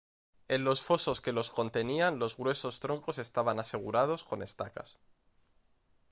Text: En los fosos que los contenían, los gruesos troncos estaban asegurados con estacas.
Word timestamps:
En 0.47 0.63
los 0.63 0.81
fosos 0.81 1.21
que 1.21 1.31
los 1.31 1.51
contenían, 1.51 2.17
los 2.17 2.35
gruesos 2.35 2.79
troncos 2.79 3.19
estaban 3.19 3.59
asegurados 3.59 4.23
con 4.23 4.41
estacas. 4.41 4.97